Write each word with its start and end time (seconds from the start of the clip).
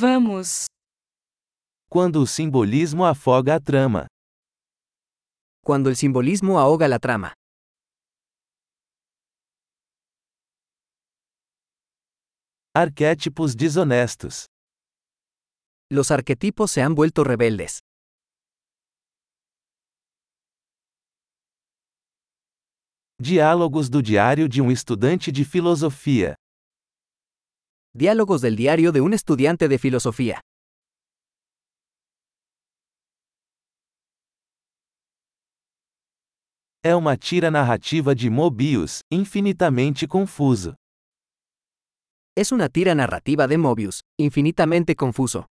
Vamos. 0.00 0.66
Quando 1.90 2.22
o 2.22 2.26
simbolismo 2.26 3.04
afoga 3.04 3.56
a 3.56 3.60
trama. 3.60 4.06
Cuando 5.60 5.90
el 5.90 5.96
simbolismo 5.96 6.56
ahoga 6.60 6.86
la 6.86 7.00
trama. 7.00 7.32
Arquétipos 12.76 13.56
desonestos. 13.56 14.46
Los 15.90 16.12
arquetipos 16.12 16.70
se 16.70 16.80
han 16.80 16.94
vuelto 16.94 17.24
rebeldes. 17.24 17.80
Diálogos 23.20 23.88
do 23.90 24.00
diário 24.00 24.48
de 24.48 24.62
um 24.62 24.70
estudante 24.70 25.32
de 25.32 25.44
filosofia. 25.44 26.36
Diálogos 27.98 28.40
del 28.40 28.54
diario 28.54 28.92
de 28.92 29.00
un 29.00 29.12
estudiante 29.12 29.66
de 29.66 29.76
filosofía. 29.76 30.40
É 36.84 36.94
uma 36.94 37.16
tira 37.16 37.50
narrativa 37.50 38.14
de 38.14 38.30
Mobius, 38.30 39.00
infinitamente 39.10 40.06
confuso. 40.06 40.76
Es 42.36 42.52
una 42.52 42.68
tira 42.68 42.94
narrativa 42.94 43.48
de 43.48 43.58
Mobius, 43.58 43.98
infinitamente 44.16 44.94
confuso. 44.94 45.46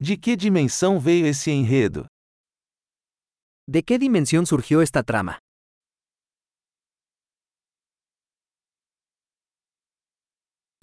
De 0.00 0.16
que 0.16 0.36
dimensão 0.36 1.00
veio 1.00 1.26
esse 1.26 1.50
enredo? 1.50 2.06
¿De 3.72 3.84
qué 3.84 4.00
dimensión 4.00 4.46
surgió 4.46 4.82
esta 4.82 5.04
trama? 5.04 5.38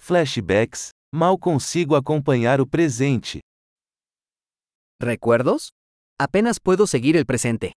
Flashbacks, 0.00 0.92
mal 1.12 1.38
consigo 1.38 1.96
acompanhar 1.96 2.62
o 2.62 2.66
presente. 2.66 3.42
¿Recuerdos? 4.98 5.72
Apenas 6.18 6.60
puedo 6.60 6.86
seguir 6.86 7.18
el 7.18 7.26
presente. 7.26 7.74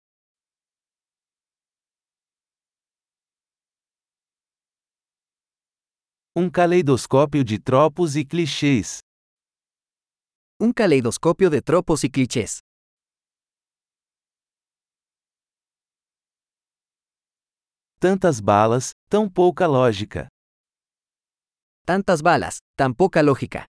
Um 6.37 6.49
caleidoscópio 6.49 7.43
de 7.43 7.59
tropos 7.59 8.15
e 8.15 8.25
clichês. 8.25 9.01
Un 10.61 10.73
caleidoscopio 10.73 11.51
de 11.51 11.61
tropos 11.61 12.05
y 12.05 12.11
clichés. 12.11 12.61
Tantas 18.03 18.41
balas, 18.41 18.93
tão 19.11 19.29
pouca 19.29 19.67
lógica. 19.67 20.27
Tantas 21.85 22.23
balas, 22.23 22.57
tan 22.75 22.95
poca 22.95 23.21
lógica. 23.21 23.67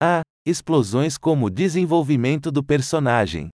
Ah, 0.00 0.22
explosões 0.46 1.18
como 1.18 1.50
desenvolvimento 1.50 2.52
do 2.52 2.62
personagem. 2.62 3.48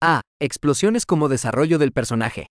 Ah, 0.00 0.20
explosiones 0.40 1.04
como 1.04 1.28
desarrollo 1.28 1.78
del 1.78 1.92
personaje. 1.92 2.46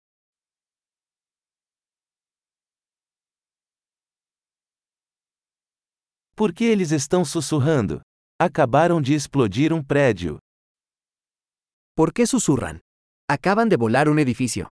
Por 6.34 6.52
que 6.52 6.64
eles 6.64 6.90
estão 6.90 7.24
sussurrando? 7.24 8.00
Acabaram 8.36 9.00
de 9.00 9.14
explodir 9.14 9.72
um 9.72 9.80
prédio. 9.80 10.40
¿Por 12.00 12.14
qué 12.14 12.26
susurran? 12.26 12.80
Acaban 13.28 13.68
de 13.68 13.76
volar 13.76 14.08
un 14.08 14.18
edificio. 14.18 14.70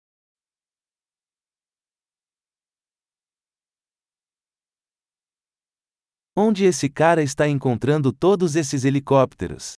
Onde 6.37 6.67
esse 6.67 6.87
cara 6.87 7.23
está 7.23 7.47
encontrando 7.47 8.13
todos 8.13 8.55
esses 8.55 8.85
helicópteros? 8.85 9.73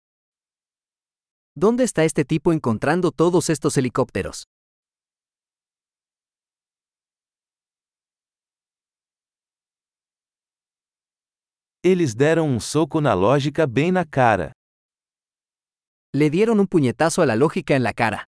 ¿Dónde 1.56 1.86
está 1.86 2.04
este 2.04 2.26
tipo 2.26 2.52
encontrando 2.52 3.14
todos 3.14 3.50
estos 3.50 3.78
helicópteros? 3.78 4.44
Eles 11.82 12.14
deram 12.14 12.50
um 12.50 12.60
soco 12.60 13.00
na 13.00 13.14
lógica 13.14 13.66
bem 13.66 13.94
na 13.94 14.04
cara. 14.04 14.57
Le 16.20 16.32
dieron 16.32 16.60
un 16.60 16.66
puñetazo 16.66 17.22
a 17.22 17.28
la 17.28 17.36
lógica 17.36 17.76
en 17.76 17.84
la 17.84 17.94
cara. 17.94 18.26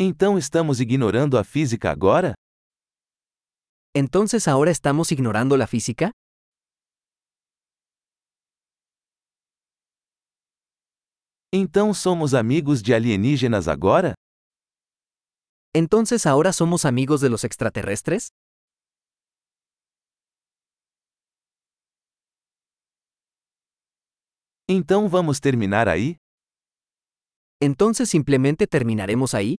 Então 0.00 0.36
estamos 0.36 0.80
ignorando 0.80 1.38
a 1.38 1.44
física 1.44 1.92
agora? 1.92 2.34
¿Entonces 3.94 4.48
ahora 4.48 4.72
estamos 4.72 5.12
ignorando 5.12 5.56
la 5.56 5.68
física? 5.68 6.10
Então 11.52 11.94
somos 11.94 12.34
amigos 12.34 12.82
de 12.82 12.94
alienígenas 12.96 13.68
agora? 13.68 14.14
¿Entonces 15.72 16.26
ahora 16.26 16.52
somos 16.52 16.84
amigos 16.84 17.20
de 17.20 17.28
los 17.30 17.44
extraterrestres? 17.44 18.30
Então 24.72 25.08
vamos 25.08 25.40
terminar 25.40 25.88
aí? 25.88 26.14
¿Entonces 27.60 28.08
simplemente 28.08 28.68
terminaremos 28.68 29.34
ahí? 29.34 29.56